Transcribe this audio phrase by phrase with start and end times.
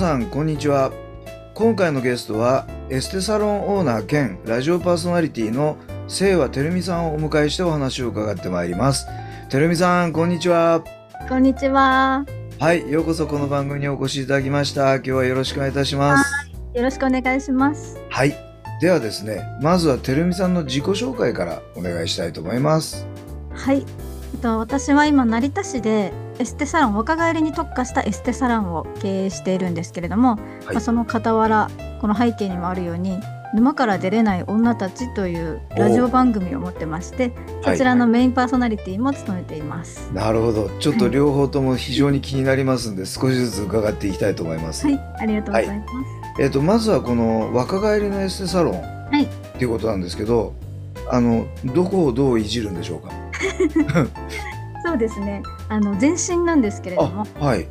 [0.00, 0.92] さんこんにちは
[1.52, 5.76] 今回のゲストはエステサロンオーナー兼ラジオパーソナリティの
[6.08, 9.06] 清和てるみさんをお迎えしてお話を伺ってまいります
[9.50, 10.82] てるみさんこんにちは
[11.28, 12.24] こんにちは。
[12.58, 18.00] はいようこそこの番組にお越しいただきました今日はよろしくお願いいたしますよろしくお願いします。
[18.08, 18.34] はい
[18.80, 23.06] ではですねまずはてるみさんの自己紹介からお願いしたいと思います
[23.52, 23.84] はい。
[24.32, 30.40] えっと私は今成田市でエステサロン若返りに特化したエステサロンを経営しているんですけれども、はい。
[30.66, 33.20] まあその傍らこの背景にもあるように
[33.52, 37.32] 沼から出れない女たちというラジオ番組を持ってまして、
[37.64, 40.08] そちらのメインパーソナリティも務めています。
[40.14, 40.70] なるほど。
[40.78, 46.42] ちょっと両方とも非常に気になりますんで少しずつ伺っていきたいと思います、はい、ありがとうございます。
[46.42, 49.24] えっとまずはこの若返りのエステサロンい。
[49.24, 49.28] っ
[49.58, 50.54] ていうことなんですけど
[51.10, 51.44] あの
[51.74, 53.12] どこをどういじるんでしょうか？
[54.84, 55.42] そうですね。
[55.68, 57.58] あの全身なんですけれども、あはい。
[57.58, 57.68] はい。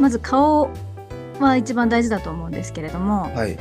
[0.00, 0.70] まず顔
[1.40, 3.58] は一番大事だと思うんですけれども、はい。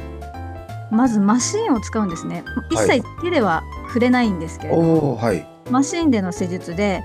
[0.91, 2.43] まずマシンを使うんですね。
[2.69, 3.01] 一はい。
[3.01, 5.47] 切手では触れないんですけれども、はい。
[5.71, 7.03] マシンでの施術で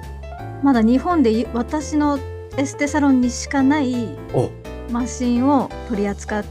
[0.63, 2.19] まだ日本でゆ私の
[2.57, 4.51] エステサロンにしかないお。
[4.93, 6.45] マシンを取り扱っ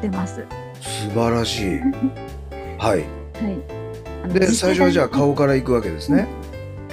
[0.00, 0.44] てます。
[0.80, 1.80] 素晴らしい。
[2.78, 2.98] はい。
[2.98, 3.02] はい。
[4.32, 6.28] で最初はじゃあ顔から行くわけですね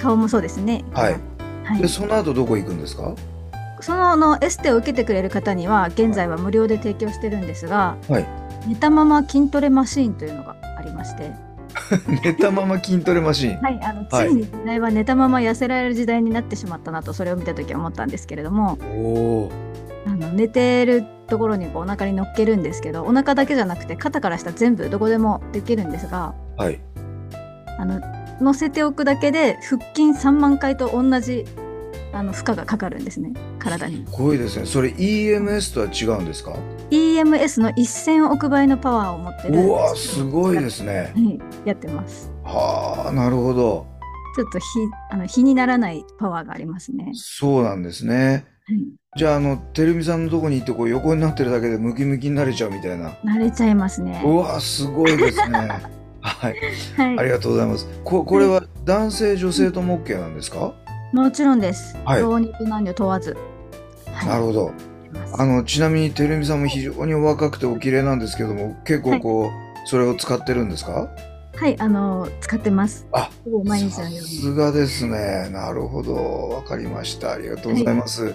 [0.00, 0.84] 顔もそうですね。
[0.92, 1.20] はい。
[1.64, 1.82] はい。
[1.82, 1.88] で。
[1.88, 3.14] その後どこ行くんですか？
[3.80, 8.26] そのあのエステを受けてくれる方には現在は無料で提供してるんですが、はい。
[8.66, 11.32] 寝たまま筋トレマシーンというのがありまして、
[12.22, 13.62] 寝たまま筋トレマシーン。
[13.62, 14.28] はい、あのはい。
[14.28, 18.78] ついに時代は寝たまま痩せられる時代になってしまったなとそれを見た時は思ったんですけれども。
[18.82, 19.52] おお
[20.06, 26.80] あの寝てるところにこうお腹に乗っけるんですけどお腹だけじゃなくて肩から下全部どこでもできるんですがはい。
[27.78, 28.00] あの
[28.40, 31.44] 乗せておくだけで腹筋3万回と同じ
[32.12, 33.32] あの負荷がかかるんですね。
[33.58, 34.04] 体に。
[34.06, 34.66] すごいですね。
[34.66, 36.56] それ EMS とは違うんですか
[36.90, 39.60] ？EMS の1000億倍のパワーを持ってる。
[39.60, 41.12] うわすごいですね。
[41.14, 41.40] はい。
[41.64, 42.32] やってます。
[42.42, 43.86] はあなるほど。
[44.36, 44.64] ちょっと火
[45.10, 48.46] あの火にならないパワーがありますね、そうなんですね。
[48.64, 48.78] はい、
[49.16, 53.10] じゃああのてるみさんのとこに行ってこう横になってるだけでムキムキになれちゃうみたいな。
[53.24, 54.22] 慣れちゃいますね。
[54.24, 55.99] うわすごいですね
[56.30, 56.54] はい。
[56.96, 57.18] はい。
[57.18, 57.86] ありがとうございます。
[58.04, 60.72] ここれは男性女性とも OK なんですか、
[61.12, 61.96] もちろんです。
[62.04, 62.22] はい。
[62.22, 63.36] 老若男女問わず。
[64.06, 64.28] はい。
[64.28, 64.72] なるほど。
[65.36, 71.08] あのちなみにてるみさんも非常にお若くてお綺麗なんですけども結構こう、それを使ってるんですか？
[71.56, 73.06] はい、あの使ってます。
[73.12, 73.28] あ
[73.64, 74.40] 毎日のようさに。
[74.40, 75.50] すがですね。
[75.50, 76.14] なるほど。
[76.50, 77.32] わかりました。
[77.32, 78.34] ありがとうございます、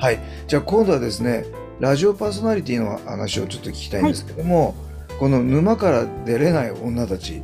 [0.00, 0.18] はい、
[0.48, 1.44] じゃあ今度はですね
[1.78, 4.74] ラジオパーソナリティの話をちょっと聞きたいんですけども、
[5.18, 7.42] この沼から出れない女たち。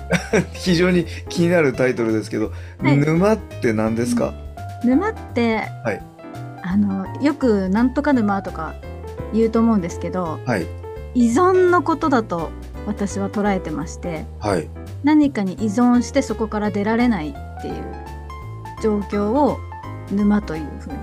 [0.52, 2.96] 非常に気になるタイトルですけど、はい。
[2.96, 4.34] 沼って何ですか、
[4.84, 6.02] 沼って、はい。
[6.62, 8.74] あのよくなんとか沼とか
[9.32, 10.66] 言うと思うんですけど、はい。
[11.14, 12.50] 依存のことだと
[12.86, 14.68] 私は捉えてまして、はい。
[15.02, 17.74] 何かに依存してそこから出られないっていう
[18.82, 19.58] 状況を
[20.10, 20.98] 沼というふうに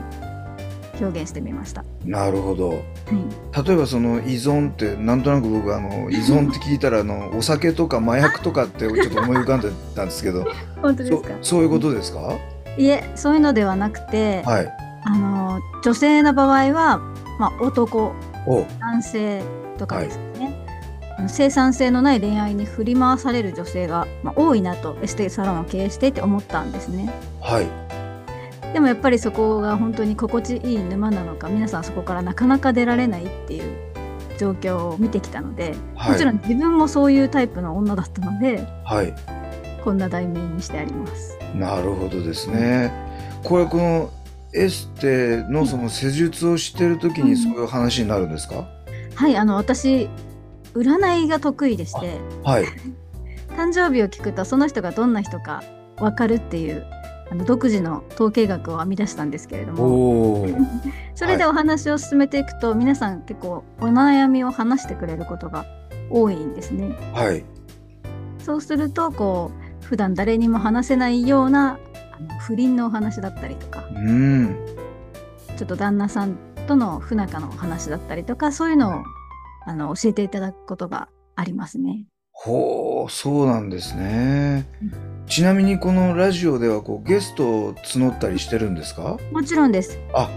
[0.99, 1.81] 表現してみました。
[1.81, 2.73] はなるほど。
[2.73, 3.65] い。
[3.67, 10.49] 例えばその依存ってなんとなく僕あの依存って聞いたらあのお酒とか麻薬とかってちょっと思い浮かんでたんですけどそ
[10.81, 11.29] 本当ですか？
[11.41, 12.33] そういうことですか？
[12.77, 14.73] いえ、そういうのではなくて、はい。
[15.05, 16.99] あの女性の場合は、
[17.39, 18.13] まあ、男
[18.47, 19.43] お男性
[19.77, 20.55] とかですね、
[21.17, 27.11] あの生産性のない恋愛に振り回される女性が、まあ、多いなとエステサロンを経営していて思ったんですね。
[27.41, 27.65] はい
[28.73, 33.93] でもやっぱりそこが本当に心地いい沼なのか皆さんそこからなかなか出られないっていう
[34.39, 36.11] 状況を見てきたので、はい。
[36.13, 39.13] もちろん自分もそういうタイプの女だったのではい。
[39.83, 41.37] こんな題名にしてあります。
[41.55, 42.91] なるほどですね。
[43.43, 44.09] これこの
[44.53, 48.67] エステのその施術をしてる時にそういう話になるんですか、
[49.15, 50.09] はいあの私
[50.73, 52.65] 占いが得意でしてはい。
[53.55, 55.63] 誕生日を聞くとその人がどんな人か
[55.97, 56.83] 分かるっていう
[57.31, 60.47] あの独自の統計学を編み出したんですけれども。
[61.15, 65.65] それでお話を進めていくと、皆さん結構お悩みを話してくれることが
[66.09, 66.95] 多いんですね。
[67.13, 67.43] はい。
[68.39, 71.79] そうするとこう普段誰にも話せないような
[72.41, 74.55] 不倫のお話だったりとかうん。
[75.57, 76.37] ちょっと旦那さん
[76.67, 79.03] との不仲のお話だったりとかそういうのを
[79.65, 82.05] あの教えていただくことがありますね。
[82.31, 85.12] ほう、そうなんですねうん。
[85.27, 89.17] ちなみにこのラジオではこうゲストを募ったりしてるんですか？
[89.31, 89.97] もちろんです。
[90.13, 90.29] あ、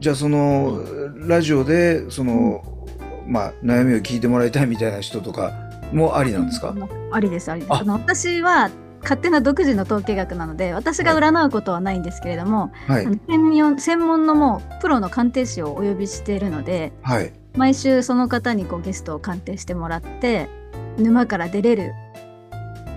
[0.00, 0.82] じゃあその
[1.26, 2.62] ラジオでその、
[3.26, 5.52] まあ悩みを聞いてもらいたいみたいな人とか
[5.92, 6.74] もありなんですか？
[7.12, 7.72] ありですありです。
[7.72, 8.70] あ私は
[9.02, 13.10] 勝手な独自の統計学なので私が占うことはないんですけれども、はいあ。
[13.10, 17.32] の専門専門のもうプロの鑑定士をお呼びしているのではい。
[17.56, 20.48] 毎週その方にこうゲストを鑑定してもらって
[20.98, 21.92] 沼から出れる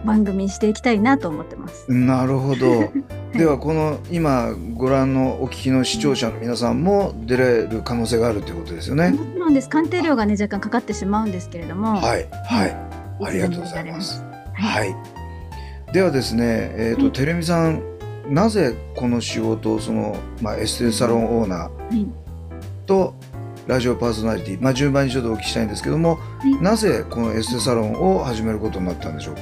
[0.06, 1.92] 番組にしていきたいなと思ってます。
[1.92, 2.92] なるほど。
[3.38, 9.12] ではこの今ご覧のお聞きの視聴者の皆さんも出れる可能性があるということですよね。
[9.12, 12.76] もちろんです鑑定料がね若干かかってしまうんですけれども、はいはい。
[13.24, 14.24] ありがとうございます。
[14.54, 14.96] はい。
[15.92, 17.82] ではですね、えっ、と、はいてるみさん、
[18.30, 22.08] なぜこの仕事をその、まあ、エステサロンオーナーはい
[22.86, 23.16] と
[23.68, 29.42] ラジオパーソナリティ、まあ、順番にちょっとお聞きしたいんですけども、はいなぜこのエステサロンを始めることになったんでしょうか？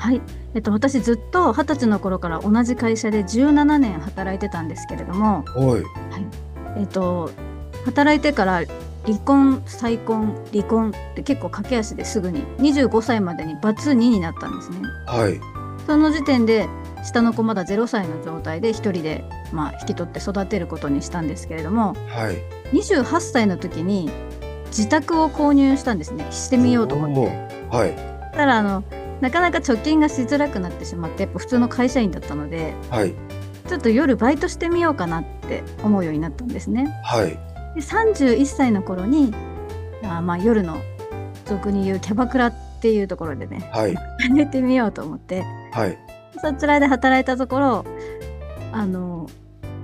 [0.00, 0.22] はい、
[0.54, 5.84] えっと、私ずっと二十歳の頃から同じ会社で17年働いてたんですけれども、おい。
[6.78, 7.30] えっと、
[7.84, 8.62] 働いてから
[9.04, 14.78] 離婚再婚離婚って結構駆け足ですぐに25歳までにバツ2になったんですね。
[15.06, 15.38] はい。
[15.86, 16.66] その時点で
[17.04, 22.36] 下の子まだ0歳の状態で一人で、まあ、引き取って育てることにしたんですけれどもはい。
[22.74, 24.10] 28歳の時に
[24.68, 27.76] 自宅を購入したんですねしてみようと思って。
[27.76, 27.94] はい。
[28.32, 28.82] ただあの
[29.20, 33.14] なかなか貯金がしづらくなってしまってやっぱ普通の会社員だったのではい。
[33.68, 36.86] ちょっと夜バイトしてみようかなって思うようになったんですね。
[37.04, 37.38] はい。
[37.74, 39.32] で31歳の頃に
[40.02, 40.78] あまあ夜の
[41.44, 43.94] 俗に言うキャバクラっていうところでねはい。
[44.30, 45.98] 寝てみようと思ってはい。
[46.40, 47.84] そちらで働いたところ
[48.72, 49.28] あの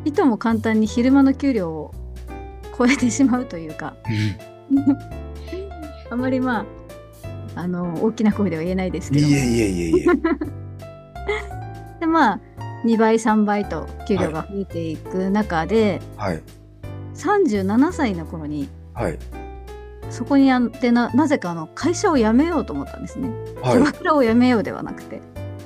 [0.05, 1.93] いとも簡単に昼間の給料を
[2.79, 3.94] 超えてしまうというか
[6.11, 6.65] あまりまあ
[7.56, 10.06] あの大きな声では言えないですけどいえいえいえいえ。
[12.00, 12.41] でまあ
[12.85, 16.43] 2倍3倍と給料が増えていく中で、はい。
[17.14, 19.19] 37歳の頃にはい。
[20.11, 23.31] そこにあんでななぜかあの会社を辞めようと思ったんですね。
[23.56, 23.81] キャはい。
[23.81, 25.20] バクラを辞めようではなくて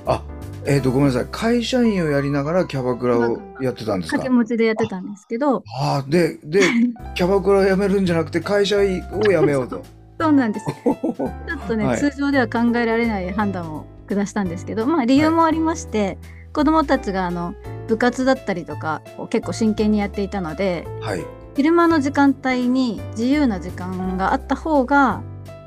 [0.07, 0.23] あ、
[0.65, 1.27] えっ、と、ごめんなさい。
[1.31, 4.17] 会社員をやりながらキャバクラをやってたんですか？
[4.17, 6.61] 掛け持ちでやってたんですけどああ、で、で、
[7.13, 9.83] キャバクラを辞めるんじゃなくて会社員を辞めようと。
[10.21, 16.17] そうなんです ちょっとね、はい通常では考えられない判断を下したんですけどまあ理由もありまして、
[16.53, 17.55] 子どもたちがあの
[17.87, 21.25] 部活だったりとかを結構真剣にやっていたのではい。
[21.55, 25.21] 昼間の時間帯に自由な時間があった方が、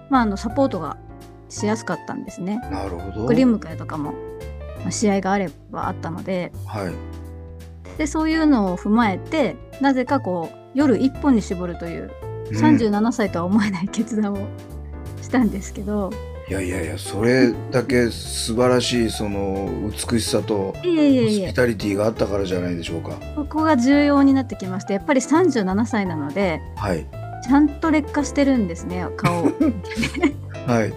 [0.08, 0.96] まあ、あのサポートが
[1.50, 2.58] しやすかったんですね。
[2.70, 3.24] なるほど。
[3.24, 4.12] 送り迎えとかも、
[4.80, 6.92] まあ試合があればあったのではい。
[7.98, 14.46] でそういうのを踏まえてなぜかこう夜一本に絞るといううん37歳とは思えない決断を
[15.22, 16.10] したんですけど、
[16.48, 19.70] いやいやいや、それだけ素晴らしいその
[20.10, 23.12] 美しさとホスピタリティがあったからじゃないでしょうか。
[23.34, 27.06] ここが重要になってきましてやっぱり37歳なのではい。
[27.42, 29.44] ちゃんと劣化してるんですね顔
[30.66, 30.92] はい。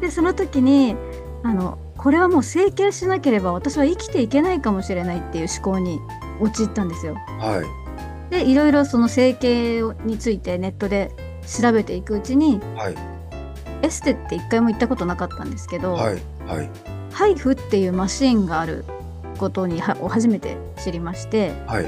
[0.00, 0.96] でその時に
[1.42, 6.00] あのこれはもう整形しなければ私は生きていけないかもしれないっていう思考に
[6.40, 7.14] 陥ったんですよ。
[7.14, 7.87] はい。
[8.30, 11.10] でいろいろその整形についてネットで
[11.46, 12.94] 調べていくうちにはい。
[13.82, 16.18] エステって一回も行ったことなかったんですけど、はい。
[16.46, 16.70] はい。
[17.12, 18.84] ハイフっていうマシーンがある
[19.38, 21.84] ことにはを初めて知りましてはい。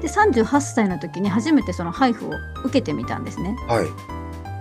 [0.00, 2.30] で38歳の時に初めてそのハイフを
[2.64, 3.56] 受けてみたんですね。
[3.68, 3.86] はい。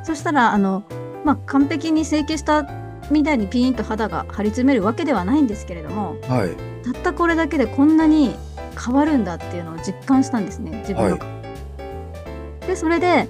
[0.05, 0.83] そしたらあの、
[1.23, 2.67] まあ、完璧に整形した
[3.09, 6.83] みたいにピーンと肌が張り詰めるわけではないんですけれどもはい。
[6.83, 8.35] たったこれだけでこんなに
[8.83, 11.41] 変わるんだっていうのを実感したんですね自分の、は
[12.67, 13.27] でそれで、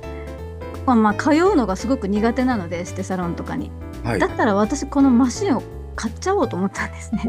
[0.86, 3.72] まあ、まあ通うのがすごく苦手なのでエステサロンとかに
[4.04, 4.28] はいだ。
[4.28, 5.64] ったら私このマシンを
[5.96, 7.22] 買っちゃおうと思ったんですね。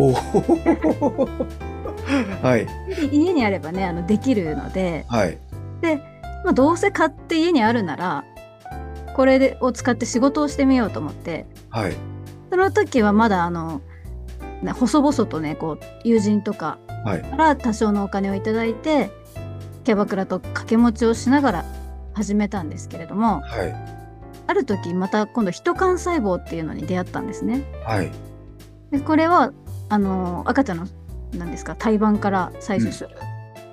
[2.43, 2.67] はい。
[2.95, 5.39] で家にあればねあのできるので、はい。
[6.45, 8.25] まあ、どうせ買って家にあるなら
[9.15, 11.93] これでを使って仕事をしてみようと思ってはい。
[12.51, 13.81] その時はまだあの、
[14.63, 16.92] ね、細々とねこう友人とかはい。
[17.05, 19.11] から多少のお金をいただいて
[19.85, 21.65] キャバクラと掛け持ちをしながら
[22.15, 24.03] 始めたんですけれどもはい。
[24.47, 27.65] ある時また今度ヒト幹細胞っていうのに出会ったんですね。
[27.85, 28.11] はい。
[28.91, 29.53] でこれは
[29.89, 30.89] あの赤ちゃんの
[31.35, 33.11] なんですか胎盤から採取する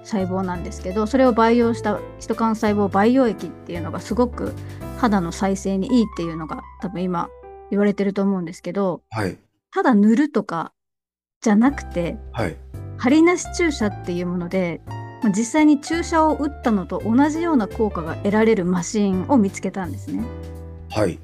[0.04, 4.54] 細胞なんですけど、それを培養したヒト幹細胞培養液っていうのがすごく
[4.98, 7.30] 肌の再生にいいっていうのが多分今
[7.70, 9.38] 言われてると思うんですけどはい。
[9.72, 10.74] ただ塗るとか
[11.42, 12.56] じゃなくてはい。
[13.00, 14.82] 針なし注射っていうもので
[15.24, 20.24] まあ実際に注射を打ったのと同じような効果が得られるマシンを見つけたんですね。
[20.92, 21.20] はい。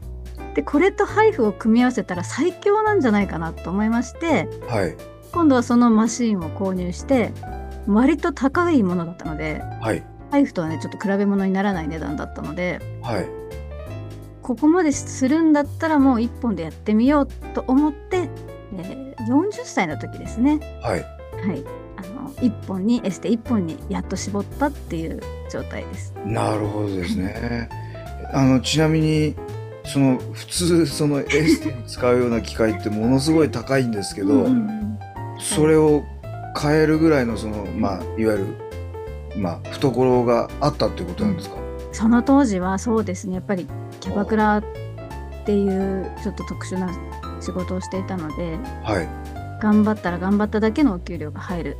[0.53, 4.95] でこれとハイフを組み合わせたら最強なんじゃないかなと思いましてはい。
[5.33, 7.33] 今度はそのマシンを購入して
[7.87, 10.03] 割と高いものだったのではい。
[10.31, 13.27] ハイフとはねちょっと比べ物にならない値段だったのではい。
[14.41, 18.29] ここまでするんだったらもう1本でやってみようと思って、
[18.77, 21.14] えー40歳の時ですねはい。
[21.47, 21.63] はい
[21.97, 26.13] あの1本にエステ1本にやっと絞ったっていう状態です。
[26.25, 27.69] なるほどですね。
[28.33, 29.35] あのちなみに
[29.85, 34.85] その普通そのエステに使うような機械ってものすごい高いんですけど、うんうん
[35.37, 36.03] それを
[36.57, 38.45] 変えるぐらいのそのまあいわゆる
[39.35, 41.57] まあ懐があったっていうことなんですか？
[41.91, 43.67] その当時はそうですねやっぱり
[43.99, 44.63] キャバクラっ
[45.45, 46.89] ていうちょっと特殊な
[47.41, 49.07] 仕事をしていたのではい。
[49.61, 51.77] 頑張ったら頑張っただけのお給料が入る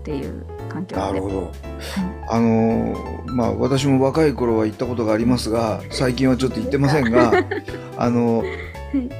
[0.00, 1.52] っていう環境でなるほど。
[2.28, 7.32] あのーまあ私も若い頃は行ったことがありますが最近はちょっと行ってませんが
[7.98, 8.42] あの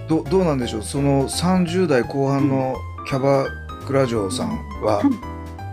[0.09, 0.83] どどうなんでしょう？
[0.83, 2.77] その30代後半の
[3.09, 3.47] キャバ
[3.87, 4.49] クラ嬢さん
[4.83, 5.03] は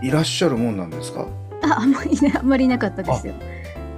[0.01, 0.11] い。
[0.11, 1.25] らっしゃるもんなんですか？
[1.63, 3.33] ああんまりねあんまりいなかったですよ。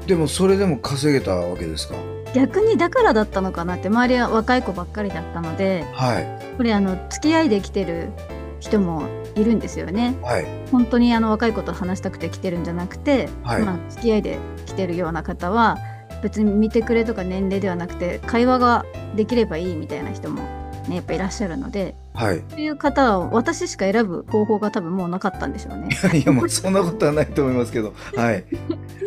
[0.05, 1.95] でもそれでも稼げたわけですか？
[2.35, 6.55] 逆にだからだったのかなって周りは若い子ばっかりだったのではい。
[6.57, 8.11] これあの付き合いで来てる
[8.59, 10.17] 人もいるんですよね。
[10.21, 10.45] はい。
[10.69, 13.63] 本当にあの若い子と話したくて来てるんじゃなくて、はい。
[13.63, 15.77] まあ、付き合いで来てるような方は
[16.23, 20.41] 別に見てくれとか年齢ではなくて会話ができればいいみたいな人も
[20.87, 22.43] ねやっぱいらっしゃるのではい。
[22.49, 25.89] そういう方は私しか選ぶ方法が多分もうなかったんでしょうね。
[26.17, 27.93] いやもうそんなことはないと思いますけど。
[28.15, 28.43] はい。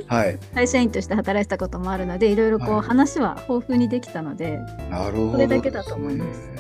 [0.06, 0.38] はい。
[0.54, 2.87] 会社員として働いてたこともあるのでいろいろこうはい。
[2.88, 4.58] 話は豊富にできたので、
[4.90, 5.32] なるほど。
[5.32, 6.50] それだけだと思います。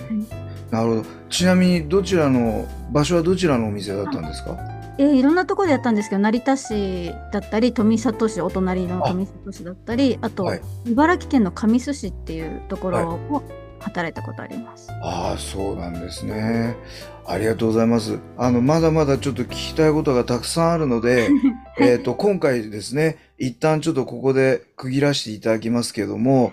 [0.70, 1.04] なるほど。
[1.28, 4.56] ちなみにどちらの場所はどちらのお店だったんですか？
[5.00, 10.60] えーいろんなところでやったんですけど成田市だったり富里市お隣の富里市だったりあと、はい。
[10.86, 13.42] 茨城県の神栖市っていうところも
[13.88, 14.88] 働いたことあります。
[15.02, 16.76] ああそうなんですね
[17.26, 21.28] ありがとうございますあのまだまだちょっと聞きたいことがたくさんあるので
[21.78, 26.52] えっと今回ですね一旦ちょっとここで区切らせていただきますけども、はい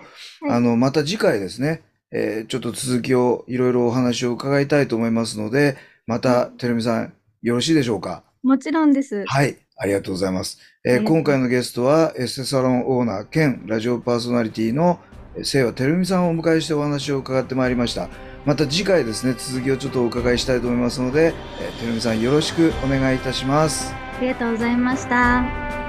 [0.51, 5.75] あのまた次回ですね、えーちょっと続きをいろいろお話を伺いたいと思いますので
[6.05, 8.23] またてるみさんよろしいでしょうか？
[8.43, 9.23] もちろんです。
[9.25, 10.59] はい、ありがとうございます。
[10.85, 18.09] えー今回のゲストはエステサロンオーナー兼ラジオパーソナリティのえー清和てるみさんをお迎えしてお話を伺ってまいりました。
[18.45, 23.93] また次回ですね、続きをちょっとお伺いしたいと思いますので、えーてるみさんよろしくお願いいたします。
[23.93, 25.84] ありがとうございました。